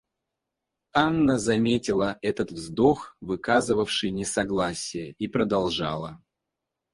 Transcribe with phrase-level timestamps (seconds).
[0.95, 6.19] Анна заметила этот вздох, выказывавший несогласие, и продолжала.